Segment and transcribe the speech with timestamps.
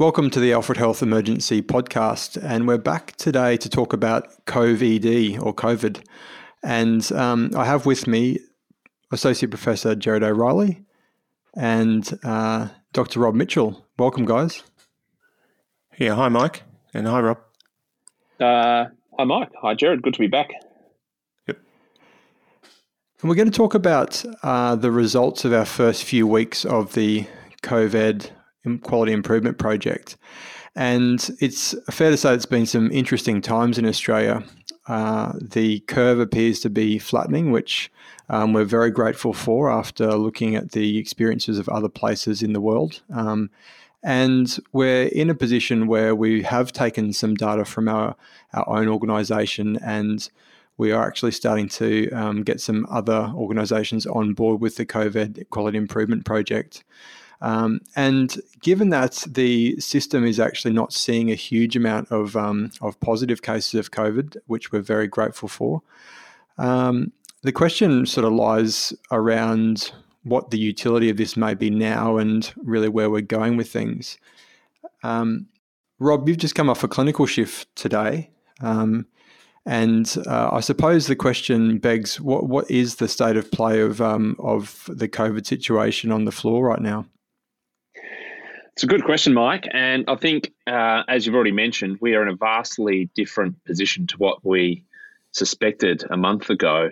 [0.00, 5.42] Welcome to the Alfred Health Emergency Podcast, and we're back today to talk about COVID
[5.42, 6.04] or COVED.
[6.62, 8.38] And um, I have with me
[9.10, 10.84] Associate Professor Gerard O'Reilly
[11.56, 13.18] and uh, Dr.
[13.18, 13.84] Rob Mitchell.
[13.98, 14.62] Welcome, guys.
[15.98, 16.62] Yeah, hi, Mike,
[16.94, 17.38] and hi, Rob.
[18.38, 18.84] Uh,
[19.18, 19.50] hi, Mike.
[19.60, 20.02] Hi, Gerard.
[20.02, 20.52] Good to be back.
[21.48, 21.58] Yep.
[23.20, 26.94] And we're going to talk about uh, the results of our first few weeks of
[26.94, 27.26] the
[27.62, 28.30] COVED
[28.76, 30.16] quality improvement project.
[30.76, 34.44] And it's fair to say it's been some interesting times in Australia.
[34.86, 37.90] Uh, the curve appears to be flattening, which
[38.28, 42.60] um, we're very grateful for after looking at the experiences of other places in the
[42.60, 43.00] world.
[43.12, 43.50] Um,
[44.02, 48.14] and we're in a position where we have taken some data from our,
[48.52, 50.30] our own organisation and
[50.76, 55.50] we are actually starting to um, get some other organisations on board with the COVED
[55.50, 56.84] Quality Improvement Project.
[57.40, 62.70] Um, and given that the system is actually not seeing a huge amount of, um,
[62.80, 65.82] of positive cases of COVID, which we're very grateful for,
[66.58, 67.12] um,
[67.42, 69.92] the question sort of lies around
[70.24, 74.18] what the utility of this may be now and really where we're going with things.
[75.02, 75.46] Um,
[76.00, 78.30] Rob, you've just come off a clinical shift today.
[78.60, 79.06] Um,
[79.66, 84.00] and uh, I suppose the question begs, what what is the state of play of
[84.00, 87.04] um, of the COVID situation on the floor right now?
[88.78, 89.66] It's a good question, Mike.
[89.72, 94.06] And I think, uh, as you've already mentioned, we are in a vastly different position
[94.06, 94.84] to what we
[95.32, 96.90] suspected a month ago.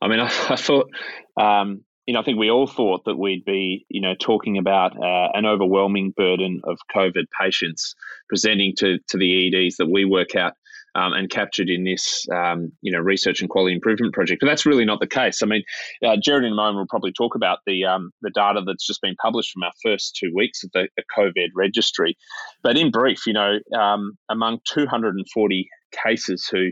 [0.00, 0.88] I mean, I, I thought,
[1.36, 4.96] um, you know, I think we all thought that we'd be, you know, talking about
[4.96, 7.96] uh, an overwhelming burden of COVID patients
[8.30, 10.54] presenting to, to the EDs that we work out
[10.96, 14.40] um, and captured in this, um, you know, research and quality improvement project.
[14.40, 15.42] But that's really not the case.
[15.42, 15.62] I mean,
[16.04, 19.02] uh, Gerard in a moment will probably talk about the um, the data that's just
[19.02, 22.16] been published from our first two weeks of the, the COVID registry.
[22.62, 25.68] But in brief, you know, um, among 240
[26.04, 26.70] cases who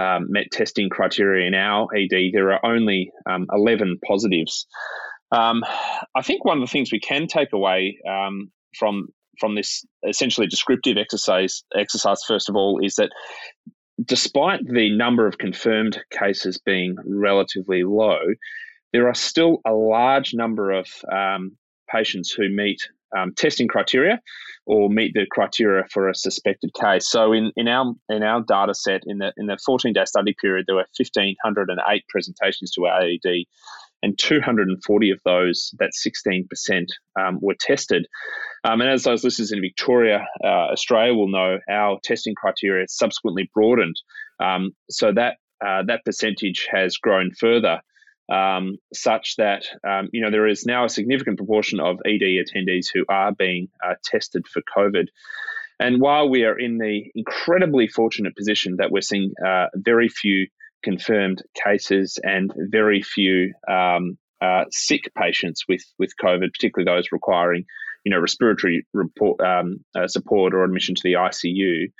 [0.00, 4.66] um, met testing criteria in our ED, there are only um, 11 positives.
[5.32, 7.98] I think one of the things we can take away
[8.78, 9.08] from
[9.38, 13.10] from this essentially descriptive exercise exercise first of all is that
[14.04, 18.20] despite the number of confirmed cases being relatively low,
[18.92, 21.56] there are still a large number of um,
[21.88, 22.78] patients who meet
[23.16, 24.20] um, testing criteria
[24.66, 27.08] or meet the criteria for a suspected case.
[27.08, 30.34] So in, in our in our data set in the in the 14 day study
[30.40, 33.44] period, there were 1,508 presentations to our AED,
[34.04, 36.86] and 240 of those, that's 16%,
[37.18, 38.06] um, were tested.
[38.62, 43.50] Um, and as those listeners in Victoria, uh, Australia will know, our testing criteria subsequently
[43.54, 43.96] broadened.
[44.38, 47.80] Um, so that uh, that percentage has grown further,
[48.30, 52.88] um, such that um, you know there is now a significant proportion of ED attendees
[52.92, 55.06] who are being uh, tested for COVID.
[55.80, 60.46] And while we are in the incredibly fortunate position that we're seeing uh, very few
[60.84, 67.64] confirmed cases and very few um, uh, sick patients with with COVID, particularly those requiring
[68.04, 71.90] you know respiratory report, um, uh, support or admission to the ICU.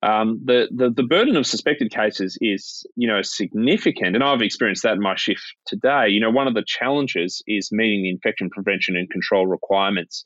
[0.00, 4.84] Um, the, the the burden of suspected cases is you know significant, and I've experienced
[4.84, 6.08] that in my shift today.
[6.08, 10.24] You know, one of the challenges is meeting the infection prevention and control requirements,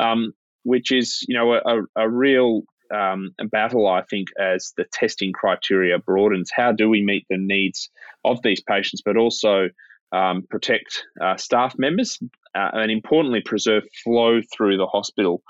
[0.00, 0.32] um,
[0.64, 5.98] which is you know a, a real um, battle, I think, as the testing criteria
[5.98, 6.50] broadens.
[6.54, 7.90] How do we meet the needs
[8.24, 9.68] of these patients, but also
[10.12, 12.18] um, protect uh, staff members
[12.54, 15.42] uh, and importantly preserve flow through the hospital?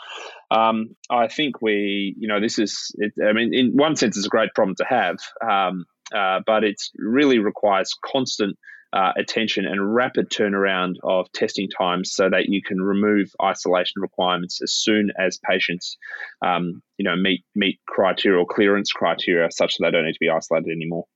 [0.50, 4.26] Um, I think we, you know, this is, it, I mean, in one sense, it's
[4.26, 5.16] a great problem to have,
[5.46, 8.56] um, uh, but it really requires constant
[8.92, 14.60] uh, attention and rapid turnaround of testing times so that you can remove isolation requirements
[14.62, 15.96] as soon as patients
[16.44, 20.18] um, you know meet meet criteria or clearance criteria such that they don't need to
[20.20, 21.06] be isolated anymore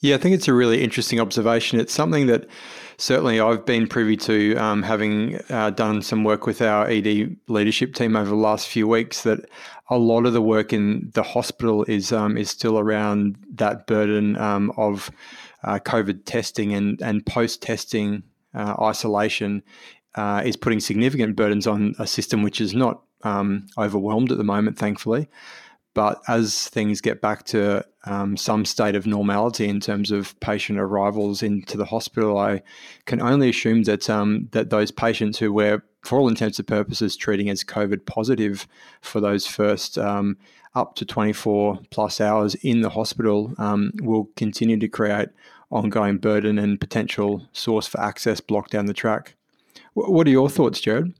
[0.00, 1.80] yeah, I think it's a really interesting observation.
[1.80, 2.46] It's something that
[2.98, 7.94] certainly I've been privy to, um, having uh, done some work with our ED leadership
[7.94, 9.22] team over the last few weeks.
[9.24, 9.40] That
[9.90, 14.36] a lot of the work in the hospital is um, is still around that burden
[14.36, 15.10] um, of
[15.64, 18.22] uh, COVID testing and, and post testing
[18.54, 19.62] uh, isolation
[20.14, 24.44] uh, is putting significant burdens on a system which is not um, overwhelmed at the
[24.44, 25.28] moment, thankfully.
[25.94, 30.78] But as things get back to um, some state of normality in terms of patient
[30.78, 32.62] arrivals into the hospital, I
[33.06, 37.16] can only assume that um, that those patients who we're, for all intents and purposes,
[37.16, 38.68] treating as COVID positive
[39.00, 40.36] for those first um,
[40.74, 45.28] up to 24 plus hours in the hospital um, will continue to create
[45.70, 49.34] ongoing burden and potential source for access block down the track.
[49.96, 51.12] W- what are your thoughts, Gerard?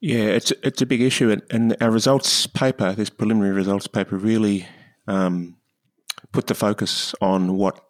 [0.00, 4.16] Yeah, it's it's a big issue, and, and our results paper, this preliminary results paper,
[4.16, 4.66] really
[5.08, 5.56] um,
[6.30, 7.80] put the focus on what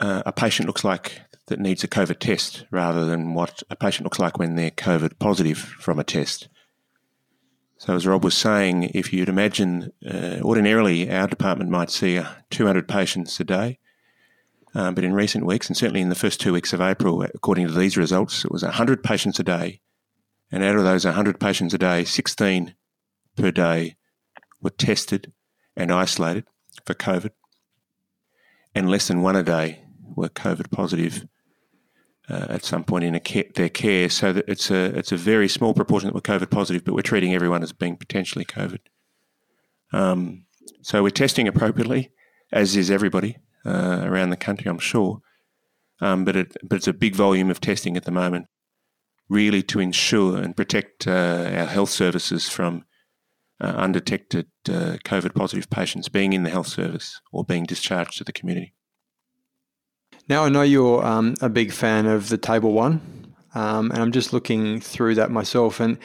[0.00, 4.04] uh, a patient looks like that needs a COVID test, rather than what a patient
[4.04, 6.48] looks like when they're COVID positive from a test.
[7.76, 12.26] So, as Rob was saying, if you'd imagine, uh, ordinarily our department might see uh,
[12.50, 13.78] 200 patients a day,
[14.74, 17.66] um, but in recent weeks, and certainly in the first two weeks of April, according
[17.66, 19.80] to these results, it was 100 patients a day.
[20.52, 22.74] And out of those 100 patients a day, 16
[23.36, 23.96] per day
[24.60, 25.32] were tested
[25.74, 26.44] and isolated
[26.84, 27.30] for COVID,
[28.74, 29.82] and less than one a day
[30.14, 31.26] were COVID positive
[32.28, 34.08] uh, at some point in care, their care.
[34.08, 37.02] So that it's a it's a very small proportion that were COVID positive, but we're
[37.02, 38.80] treating everyone as being potentially COVID.
[39.92, 40.44] Um,
[40.82, 42.10] so we're testing appropriately,
[42.52, 45.20] as is everybody uh, around the country, I'm sure.
[46.00, 48.46] Um, but it but it's a big volume of testing at the moment,
[49.28, 52.84] really to ensure and protect uh, our health services from
[53.60, 58.24] uh, undetected uh, COVID positive patients being in the health service or being discharged to
[58.24, 58.74] the community.
[60.28, 64.12] Now, I know you're um, a big fan of the Table One, um, and I'm
[64.12, 65.80] just looking through that myself.
[65.80, 65.98] And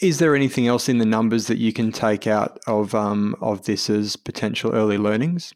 [0.00, 3.64] is there anything else in the numbers that you can take out of um, of
[3.64, 5.54] this as potential early learnings?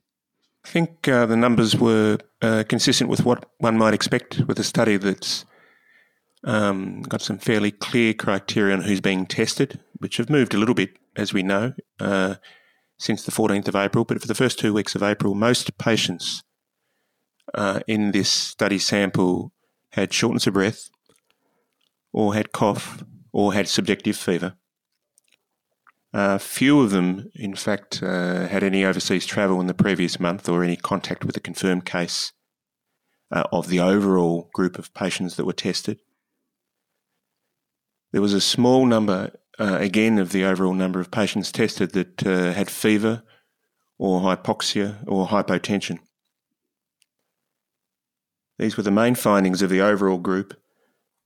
[0.65, 4.65] I think uh, the numbers were uh, consistent with what one might expect with a
[4.65, 5.45] study that's
[6.47, 10.75] um, got some fairly clear criteria on who's being tested, which have moved a little
[10.75, 12.37] bit, as we know, uh,
[12.99, 14.05] since the 14th of April.
[14.05, 16.43] But for the first two weeks of April, most patients
[17.53, 19.53] uh, in this study sample
[19.91, 20.89] had shortness of breath,
[22.13, 24.55] or had cough, or had subjective fever.
[26.15, 30.49] Uh, few of them, in fact, uh, had any overseas travel in the previous month
[30.49, 32.33] or any contact with a confirmed case
[33.31, 35.99] uh, of the overall group of patients that were tested.
[38.13, 42.27] There was a small number, uh, again, of the overall number of patients tested that
[42.27, 43.23] uh, had fever
[43.99, 45.99] or hypoxia or hypotension.
[48.59, 50.55] These were the main findings of the overall group,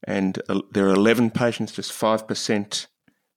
[0.04, 2.86] and uh, there are 11 patients, just 5%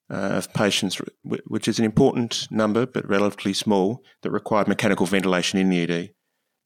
[0.10, 5.60] uh, of patients, which is an important number but relatively small, that required mechanical ventilation
[5.60, 6.13] in the ED,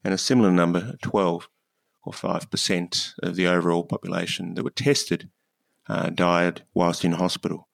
[0.04, 1.48] and a similar number, 12
[2.04, 5.28] or 5% of the overall population that were tested
[5.88, 7.68] uh, died whilst in hospital.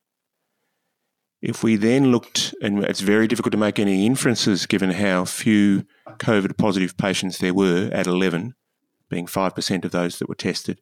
[1.43, 5.85] If we then looked, and it's very difficult to make any inferences given how few
[6.09, 8.55] COVID positive patients there were at 11,
[9.11, 10.81] being 5% of those that were tested.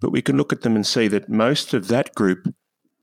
[0.00, 2.54] But we can look at them and see that most of that group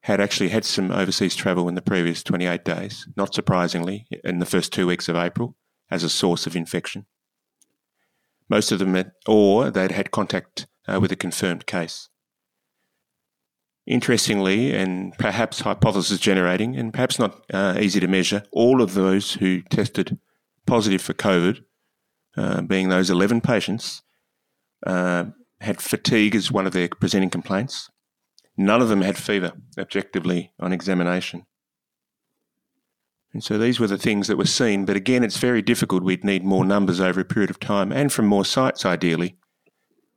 [0.01, 4.45] had actually had some overseas travel in the previous 28 days, not surprisingly, in the
[4.45, 5.55] first two weeks of April
[5.91, 7.05] as a source of infection.
[8.49, 12.09] Most of them, had, or they'd had contact uh, with a confirmed case.
[13.87, 19.33] Interestingly, and perhaps hypothesis generating, and perhaps not uh, easy to measure, all of those
[19.35, 20.19] who tested
[20.65, 21.63] positive for COVID
[22.35, 24.03] uh, being those 11 patients,
[24.85, 25.25] uh,
[25.61, 27.89] had fatigue as one of their presenting complaints.
[28.57, 31.45] None of them had fever objectively on examination.
[33.33, 34.83] And so these were the things that were seen.
[34.85, 36.03] But again, it's very difficult.
[36.03, 39.37] We'd need more numbers over a period of time and from more sites, ideally,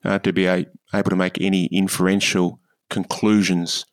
[0.05, 3.87] uh, to be a, able to make any inferential conclusions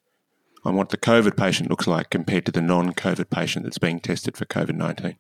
[0.65, 3.99] on what the COVID patient looks like compared to the non COVID patient that's being
[3.99, 5.18] tested for COVID 19.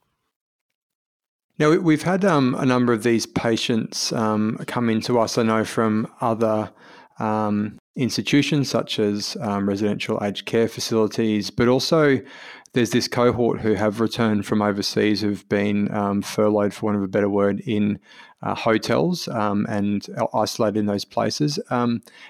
[1.59, 5.63] Now, we've had um, a number of these patients um, come into us, I know,
[5.63, 6.71] from other
[7.17, 12.19] um, institutions such as um, residential aged care facilities, but also
[12.73, 17.03] there's this cohort who have returned from overseas who've been um, furloughed, for want of
[17.03, 17.99] a better word, in
[18.43, 21.59] uh, hotels um, and isolated in those places.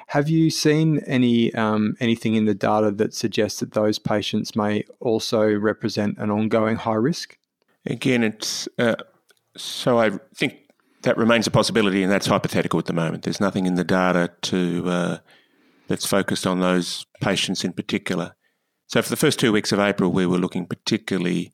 [0.07, 1.53] have you seen any
[1.99, 6.93] anything in the data that suggests that those patients may also represent an ongoing high
[6.93, 7.37] risk?
[7.85, 8.95] Again, it's uh,
[9.57, 10.53] so I think
[11.01, 13.23] that remains a possibility, and that's hypothetical at the moment.
[13.23, 15.17] There's nothing in the data to uh,
[15.87, 18.35] that's focused on those patients in particular.
[18.87, 21.53] So for the first two weeks of April, we were looking particularly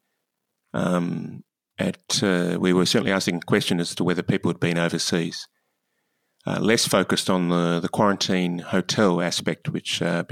[0.74, 1.44] um,
[1.78, 5.48] at uh, we were certainly asking a question as to whether people had been overseas.
[6.46, 10.24] Uh, less focused on the, the quarantine hotel aspect, which uh,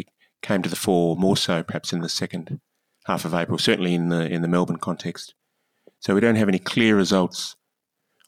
[0.41, 2.59] came to the fore more so perhaps in the second
[3.05, 5.33] half of April, certainly in the in the Melbourne context.
[5.99, 7.55] So we don't have any clear results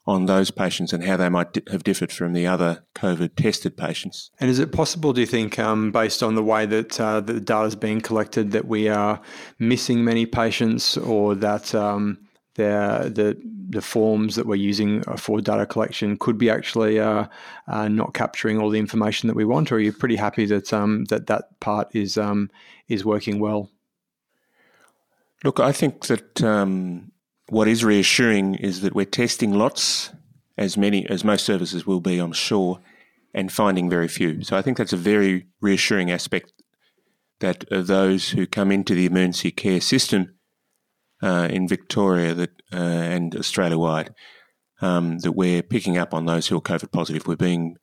[0.06, 3.78] on those patients and how they might di- have differed from the other COVID tested
[3.78, 4.32] patients.
[4.40, 7.40] And is it possible, do you think, um, based on the way that uh, the
[7.40, 9.22] data is being collected, that we are
[9.60, 12.18] missing many patients or that um,
[12.56, 17.26] the the the forms that we're using for data collection could be actually uh,
[17.68, 20.72] uh, not capturing all the information that we want, or are you pretty happy that
[20.74, 22.52] um, that that part is um,
[22.88, 23.70] is working well?
[25.44, 27.12] Look, I think that um,
[27.50, 30.12] what is reassuring is that we're testing lots,
[30.58, 32.80] as many as most services will be, I'm sure,
[33.34, 34.44] and finding very few.
[34.44, 36.54] So I think that's a very reassuring aspect
[37.40, 40.36] that of those who come into the emergency care system
[41.22, 44.14] uh, in Victoria that uh, and Australia wide
[44.82, 47.28] um, that we're picking up on those who are COVID positive.
[47.28, 47.78] We're being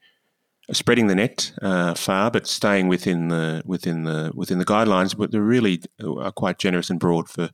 [0.69, 5.17] uh, spreading the net uh, far, but staying within the within the within the guidelines.
[5.17, 7.51] But they're really uh, are quite generous and broad for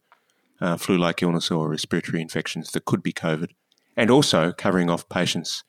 [0.61, 3.51] uh, flu-like illness or respiratory infections that could be COVID,
[3.97, 5.65] and also covering off patients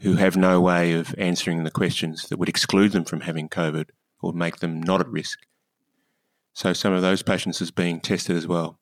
[0.00, 3.90] who have no way of answering the questions that would exclude them from having COVID
[4.20, 5.40] or make them not at risk.
[6.52, 8.78] So some of those patients is being tested as well.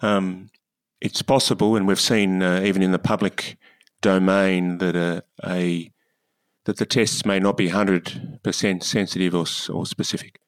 [0.00, 0.50] Um,
[1.00, 3.56] it's possible, and we've seen uh, even in the public
[4.00, 5.90] domain that a, a,
[6.64, 10.38] that the tests may not be hundred percent sensitive or, or specific.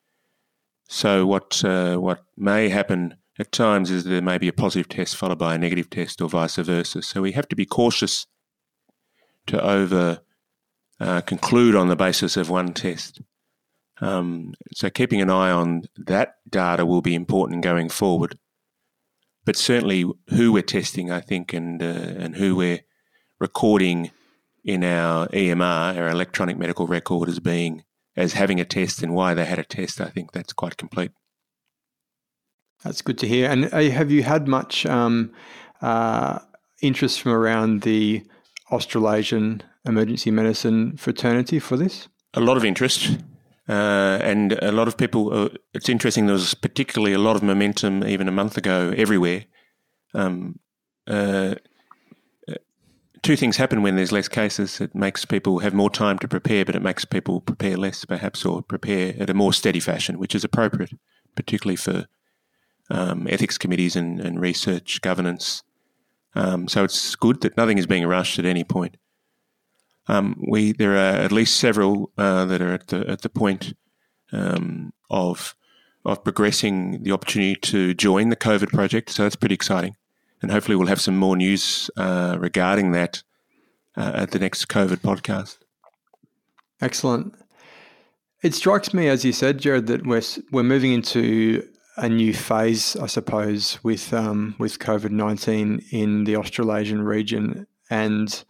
[0.89, 5.17] So what uh, what may happen at times is there may be a positive test
[5.17, 7.03] followed by a negative test, or vice versa.
[7.03, 8.27] So we have to be cautious
[9.47, 10.21] to over
[11.01, 13.21] uh, conclude on the basis of one test.
[14.01, 18.39] Um, so keeping an eye on that data will be important going forward
[19.45, 22.81] but certainly who we're testing, I think, and uh, and who we're
[23.39, 24.11] recording
[24.65, 27.85] in our EMR, our electronic medical record, as being
[28.17, 30.01] as having a test and why they had a test.
[30.01, 31.13] I think that's quite complete.
[32.85, 33.51] That's good to hear.
[33.51, 35.33] And uh, have you had much um,
[35.81, 36.39] uh,
[36.83, 38.23] interest from around the
[38.71, 42.09] Australasian emergency medicine fraternity for this?
[42.35, 43.19] A lot of interest.
[43.67, 47.43] Uh, and a lot of people, uh, it's interesting, there was particularly a lot of
[47.43, 49.47] momentum even a month ago everywhere.
[50.13, 50.59] Um,
[51.07, 51.55] uh,
[52.47, 52.55] uh,
[53.23, 54.83] two things happen when there's less cases.
[54.83, 58.45] It makes people have more time to prepare, but it makes people prepare less, perhaps,
[58.45, 60.93] or prepare at a more steady fashion, which is appropriate,
[61.35, 62.07] particularly for
[62.91, 65.63] um, ethics committees and, and research governance.
[66.35, 68.97] Um, so it's good that nothing is being rushed at any point.
[70.07, 73.75] Um, we there are at least several uh, that are at the at the point
[74.33, 75.55] um, of
[76.05, 79.11] of progressing the opportunity to join the COVED project.
[79.11, 79.97] So that's pretty exciting,
[80.43, 83.23] and hopefully we'll have some more news uh, regarding that
[83.97, 85.59] uh, at the next COVID podcast.
[86.83, 87.35] Excellent.
[88.43, 90.21] It strikes me, as you said, Gerard, that we're
[90.53, 96.37] we're moving into a new phase, I suppose, with um, with COVID nineteen in the
[96.37, 98.45] Australasian region, and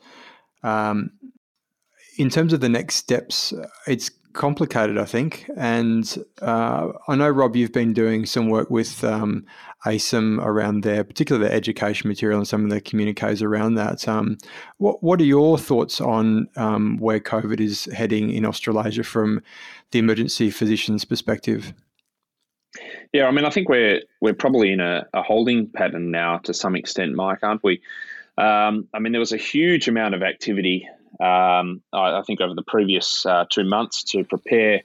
[0.62, 1.10] um,
[2.16, 3.52] in terms of the next steps,
[3.86, 5.48] it's complicated, I think.
[5.56, 9.46] And uh, I know, Rob, you've been doing some work with um,
[9.86, 14.08] ACEM around there, particularly the education material and some of the communiques around that.
[14.08, 14.38] Um,
[14.78, 19.40] what, what are your thoughts on um, where COVID is heading in Australasia from
[19.92, 21.72] the emergency physician's perspective?
[23.12, 26.54] Yeah, I mean, I think we're we're probably in a, a holding pattern now to
[26.54, 27.80] some extent, Mike, aren't we?
[28.36, 30.88] Um, I mean, there was a huge amount of activity
[31.20, 34.82] um, I, I, think over the previous uh, two months to prepare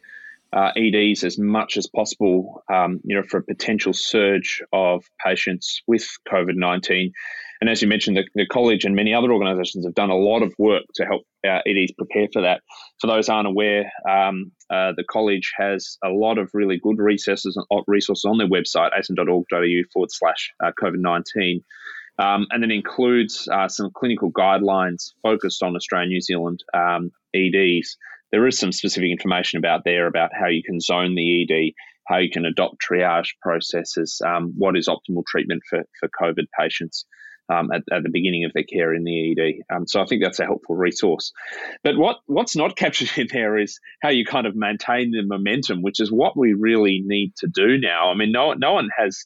[0.53, 5.81] uh, EDs as much as possible, um, you know, for a potential surge of patients
[5.88, 7.13] with COVID nineteen.
[7.62, 10.44] And as you mentioned, the, the, college and many other organisations have done a lot
[10.44, 12.62] of work to help uh, EDs prepare for that.
[13.01, 17.58] For those aren't aware, um, uh, the college has a lot of really good resources
[17.88, 21.63] resources on their website, acem.org.au forward slash uh, COVID nineteen.
[22.18, 27.98] Um, and then includes uh, some clinical guidelines focused on Australia New Zealand um, EDs.
[28.34, 31.74] There is some specific information about there about how you can zone the ED,
[32.08, 37.06] how you can adopt triage processes, um, what is optimal treatment for, for COVID patients.
[37.51, 39.75] Um, at, at, the beginning of their care in the ED.
[39.75, 41.32] Um, so I think that's a helpful resource.
[41.84, 45.82] But what what's not captured in there is how you kind of maintain the momentum,
[45.82, 48.12] which is what we really need to do now.
[48.12, 49.25] I mean, no no one has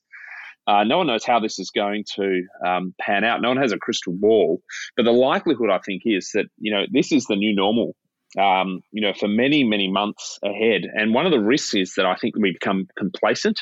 [0.66, 3.42] uh, no one knows how this is going to um, pan out.
[3.42, 4.62] No one has a crystal ball,
[4.96, 7.96] but the likelihood, I think, is that you know this is the new normal.
[8.40, 12.06] Um, you know, for many many months ahead, and one of the risks is that
[12.06, 13.62] I think we become complacent,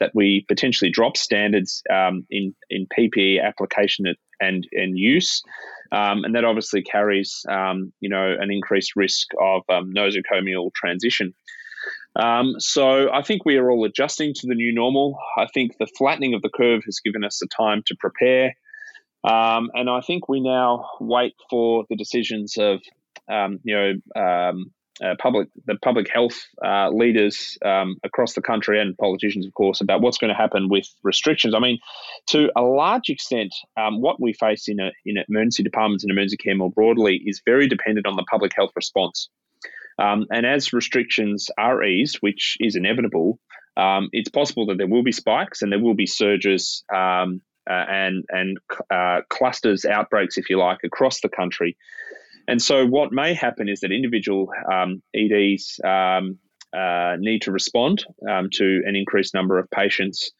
[0.00, 4.06] that we potentially drop standards um, in in PPE application
[4.40, 5.42] and and use,
[5.92, 11.34] um, and that obviously carries um, you know an increased risk of um, nosocomial transition.
[12.16, 15.18] Um, so I think we are all adjusting to the new normal.
[15.36, 18.54] I think the flattening of the curve has given us the time to prepare.
[19.24, 22.80] Um, and I think we now wait for the decisions of,
[23.28, 28.80] um, you know, um, uh, public the public health uh, leaders um, across the country
[28.80, 31.54] and politicians, of course, about what's going to happen with restrictions.
[31.54, 31.78] I mean,
[32.28, 36.36] to a large extent, um, what we face in a, in emergency departments and emergency
[36.36, 39.28] care more broadly is very dependent on the public health response.
[39.98, 43.38] Um, and as restrictions are eased, which is inevitable,
[43.76, 47.84] um, it's possible that there will be spikes and there will be surges um, uh,
[47.88, 48.58] and and
[48.90, 51.76] uh, clusters, outbreaks, if you like, across the country.
[52.48, 56.38] And so, what may happen is that individual um, EDs um,
[56.76, 60.32] uh, need to respond um, to an increased number of patients.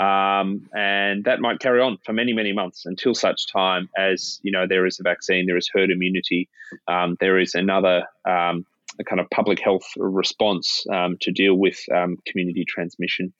[0.00, 4.50] Um, and that might carry on for many, many months until such time as you
[4.50, 6.48] know there is a vaccine, there is herd immunity,
[6.88, 8.64] um, there is another um,
[9.06, 13.32] kind of public health response um, to deal with um, community transmission.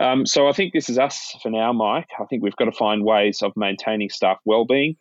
[0.00, 2.08] Um, so I think this is us for now, Mike.
[2.20, 4.96] I think we've got to find ways of maintaining staff well-being.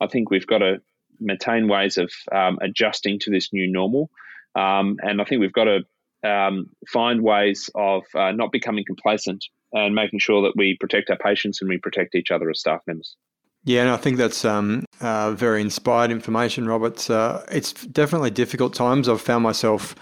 [0.00, 0.80] I think we've got to
[1.20, 4.10] maintain ways of um, adjusting to this new normal,
[4.54, 5.84] um, and I think we've got to
[6.28, 11.16] um, find ways of uh, not becoming complacent and making sure that we protect our
[11.16, 13.16] patients and we protect each other as staff members.
[13.64, 17.10] Yeah, and I think that's um, uh, very inspired information, Robert.
[17.10, 19.08] Uh, it's definitely difficult times.
[19.08, 19.94] I've found myself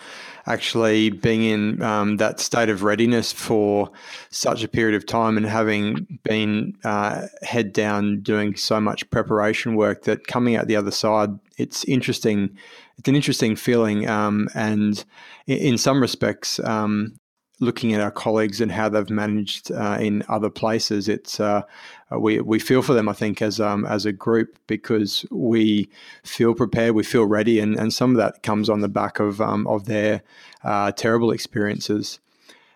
[0.49, 3.90] actually being in um, that state of readiness for
[4.31, 9.76] such a period of time and having been uh, head down doing so much preparation
[9.76, 12.57] work that coming out the other side, it's interesting.
[12.97, 15.05] It's an interesting feeling, um, and
[15.47, 17.14] in, some respects, um,
[17.61, 21.62] looking at our colleagues and how they've managed uh, in other places, it's uh,
[22.12, 23.08] uh, we we feel for them.
[23.08, 25.88] I think as um, as a group because we
[26.24, 29.40] feel prepared, we feel ready, and, and some of that comes on the back of
[29.40, 30.22] um, of their
[30.64, 32.18] uh, terrible experiences,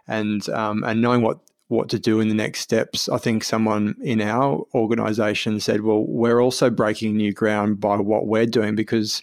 [0.07, 3.09] and um, and knowing what what to do in the next steps.
[3.09, 8.27] I think someone in our organisation said, "Well, we're also breaking new ground by what
[8.27, 9.23] we're doing because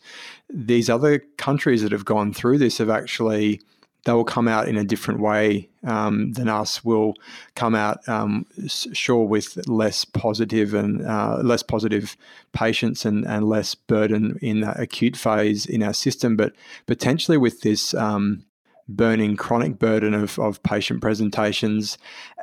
[0.49, 3.61] these other countries that have gone through this have actually."
[4.06, 6.84] They will come out in a different way um, than us.
[6.84, 7.13] Will
[7.56, 12.15] come out um, sure with less positive and uh, less positive
[12.53, 16.53] patients and, and less burden in that acute phase in our system, but
[16.88, 18.46] potentially with this um,
[18.89, 21.98] burning chronic burden of, of patient presentations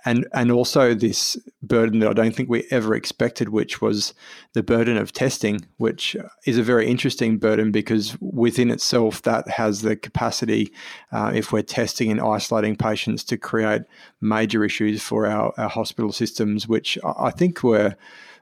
[0.05, 4.15] and and also this burden that I don't think we ever expected, which was
[4.53, 6.17] the burden of testing, which
[6.47, 10.73] is a very interesting burden because within itself that has the capacity,
[11.11, 13.83] uh, if we're testing and isolating patients, to create
[14.21, 17.97] major issues for our, our hospital systems, which I think were,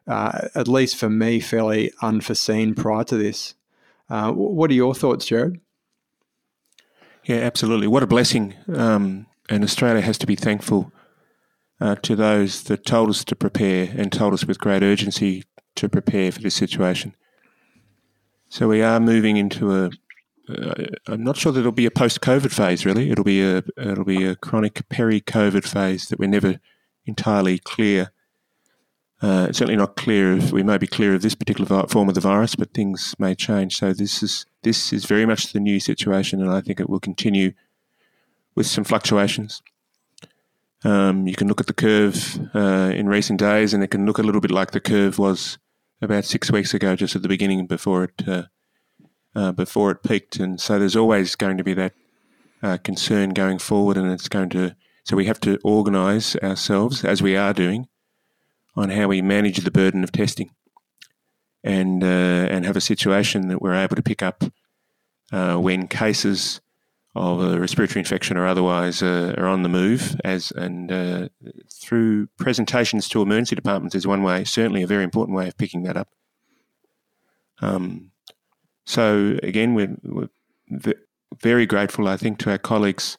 [0.07, 3.55] uh, at least for me, fairly unforeseen prior to this.
[4.11, 5.61] Uh, what are your thoughts, Gerard?
[7.24, 7.87] Yeah, absolutely.
[7.87, 8.54] What a blessing.
[8.72, 10.92] Um, and Australia has to be thankful
[11.80, 15.44] uh, to those that told us to prepare and told us with great urgency
[15.76, 17.14] to prepare for this situation.
[18.48, 19.90] So we are moving into a.
[20.48, 22.87] am uh, not sure that it'll be a post-COVID phase.
[22.87, 26.60] Really, it'll be a it'll be a chronic peri-COVID phase that we're never
[27.06, 28.12] entirely clear.
[29.24, 30.37] Uh, certainly not clear.
[30.37, 33.34] If we may be clear of this particular form of the virus, but things may
[33.34, 33.78] change.
[33.78, 37.00] So this is this is very much the new situation, and I think it will
[37.00, 37.54] continue
[38.54, 39.62] with some fluctuations.
[40.84, 44.18] Um, you can look at the curve uh, in recent days, and it can look
[44.18, 45.56] a little bit like the curve was
[46.02, 48.42] about six weeks ago, just at the beginning before it uh,
[49.34, 50.37] uh, before it peaked.
[50.37, 51.94] And so there's always going to be that
[52.62, 54.76] uh, concern going forward, and it's going to.
[55.02, 57.88] So we have to organise ourselves as we are doing
[58.76, 60.50] on how we manage the burden of testing
[61.62, 62.06] and uh,
[62.50, 64.44] and have a situation that we're able to pick up
[65.32, 66.60] uh, when cases
[67.16, 71.28] of a respiratory infection or otherwise uh, are on the move as and uh,
[71.72, 75.84] through presentations to emergency departments is one way certainly a very important way of picking
[75.84, 76.08] that up.
[77.60, 78.10] Um,
[78.84, 80.28] so again we're, we're,
[81.40, 83.18] very grateful I think to our colleagues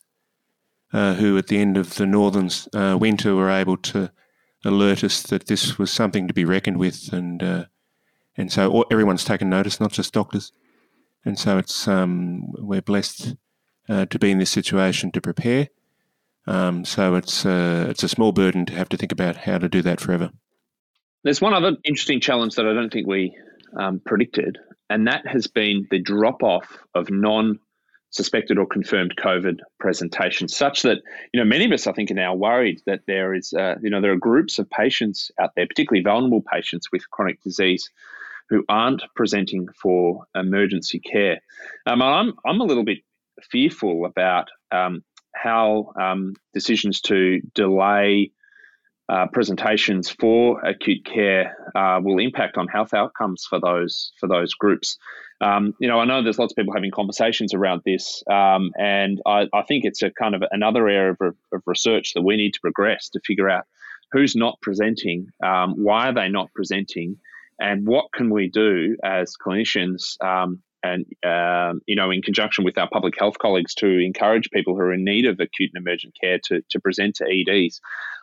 [0.94, 4.10] uh, who at the end of the northern uh, winter were able to
[4.66, 7.68] alert us that this was something to be reckoned with and
[8.38, 10.52] and so everyone's taken notice, not just doctors.
[11.24, 13.36] And so it's um, we're blessed
[13.90, 15.70] uh, to be in this situation to prepare.
[16.48, 19.68] Um, so it's uh, it's a small burden to have to think about how to
[19.68, 20.32] do that forever.
[21.24, 23.36] There's one other interesting challenge that I don't think we
[23.76, 27.60] um, predicted, and that has been the drop off of non
[28.16, 31.00] suspected or confirmed COVID presentations, such that
[31.34, 33.90] you know many of us I think are now worried that there is uh, you
[33.90, 37.90] know there are groups of patients out there, particularly vulnerable patients with chronic disease,
[38.50, 41.42] who aren't presenting for emergency care.
[41.86, 43.00] Um, I'm I'm a little bit
[43.52, 48.32] fearful about um, how um, decisions to delay
[49.08, 54.54] uh, presentations for acute care uh, will impact on health outcomes for those for those
[54.54, 54.98] groups.
[55.42, 59.22] Um, you know, I know there's lots of people having conversations around this, um, and
[59.26, 62.54] I, I, think it's a kind of another area of, of, research that we need
[62.54, 63.66] to progress to figure out
[64.14, 67.18] who's not presenting, um, why are they not presenting,
[67.60, 72.78] and what can we do as clinicians um, and um, you know in conjunction with
[72.78, 76.14] our public health colleagues to encourage people who are in need of acute and emergent
[76.22, 77.80] care to, to present to EDs.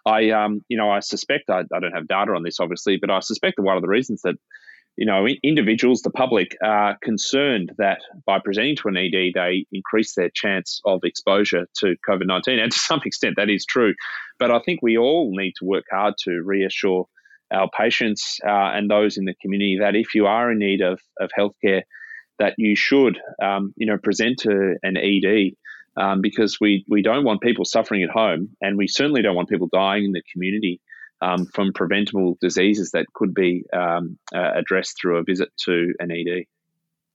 [0.07, 3.11] I um, you know I suspect I, I don't have data on this obviously, but
[3.11, 4.37] I suspect that one of the reasons that
[4.96, 10.14] you know individuals, the public, are concerned that by presenting to an ED they increase
[10.14, 13.94] their chance of exposure to COVID nineteen, and to some extent that is true.
[14.38, 17.07] But I think we all need to work hard to reassure
[17.53, 21.01] our patients uh, and those in the community that if you are in need of,
[21.20, 21.83] of healthcare,
[22.43, 25.53] that you should, um, you know, present to an ED
[25.97, 29.49] um, because we, we don't want people suffering at home and we certainly don't want
[29.49, 30.81] people dying in the community
[31.21, 34.01] um, from preventable diseases that could be uh,
[34.33, 36.47] addressed through a visit to an ED.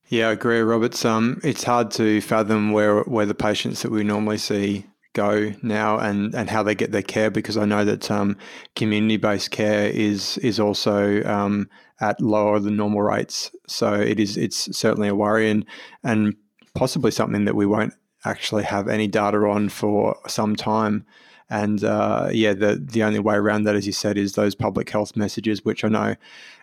[0.08, 1.04] Yeah, I agree, Roberts.
[1.04, 4.86] Um, it's hard to fathom where where the patients that we normally see
[5.18, 8.38] go now and, and how they get their care because I know that um,
[8.76, 13.52] community based care is is also um, at lower than normal rates.
[13.68, 15.66] So it is it's certainly a worry and
[16.04, 16.36] and
[16.76, 17.94] possibly something that we won't
[18.26, 21.06] actually have any data on for some time.
[21.50, 24.90] And uh, yeah, the the only way around that, as you said, is those public
[24.90, 26.16] health messages, which I know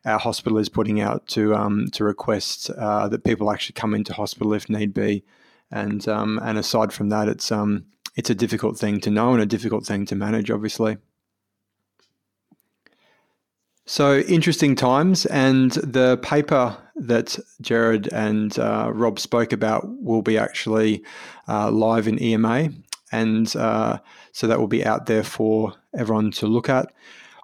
[0.04, 4.12] our hospital is putting out to um, to request uh, that people actually come into
[4.12, 5.24] hospital if need be.
[5.70, 9.42] And um, and aside from that, it's um it's a difficult thing to know and
[9.42, 10.98] a difficult thing to manage, obviously.
[13.86, 20.38] So interesting times, and the paper that Gerard and uh, Rob spoke about will be
[20.38, 21.02] actually
[21.48, 22.70] uh, live in EMA,
[23.12, 23.98] and uh,
[24.32, 26.92] so that will be out there for everyone to look at.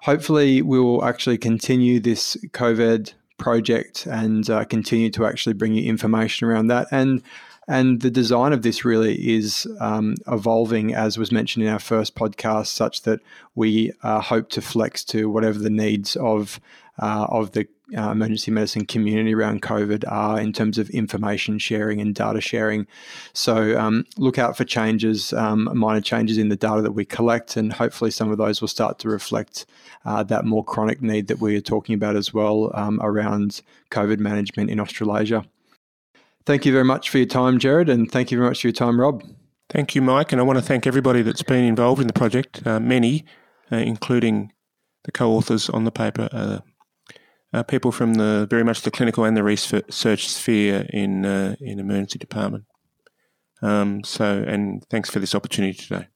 [0.01, 5.87] Hopefully, we will actually continue this COVED project and uh, continue to actually bring you
[5.87, 7.21] information around that and
[7.67, 12.15] and the design of this really is um, evolving, as was mentioned in our first
[12.15, 13.19] podcast, such that
[13.55, 16.59] we uh, hope to flex to whatever the needs of
[16.99, 21.99] uh, of the uh, emergency medicine community around COVID are in terms of information sharing
[21.99, 22.87] and data sharing.
[23.33, 27.57] So um, look out for changes, um, minor changes in the data that we collect,
[27.57, 29.65] and hopefully some of those will start to reflect
[30.05, 34.19] uh, that more chronic need that we are talking about as well um, around COVID
[34.19, 35.45] management in Australasia.
[36.45, 38.73] Thank you very much for your time, Gerard, and thank you very much for your
[38.73, 39.23] time, Rob.
[39.69, 42.65] Thank you, Mike, and I want to thank everybody that's been involved in the project,
[42.65, 43.25] uh, many,
[43.71, 44.51] uh, including
[45.03, 46.59] the co-authors on the paper, uh,
[47.53, 51.79] uh people from the very much the clinical and the research sphere in uh, in
[51.79, 52.65] emergency department.
[53.61, 56.07] Um, so, and thanks for this opportunity today.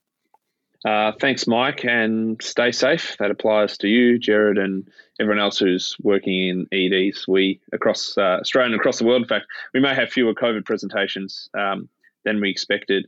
[0.86, 3.16] Uh, thanks, Mike, and stay safe.
[3.18, 7.26] That applies to you, Gerard, and everyone else who's working in EDs.
[7.26, 10.64] We across uh, Australia and across the world, in fact, we may have fewer COVID
[10.64, 11.88] presentations um,
[12.24, 13.06] than we expected.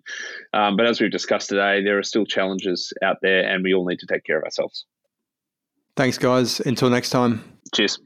[0.53, 3.87] Um, but as we've discussed today, there are still challenges out there, and we all
[3.87, 4.85] need to take care of ourselves.
[5.95, 6.59] Thanks, guys.
[6.59, 7.45] Until next time.
[7.73, 8.01] Cheers.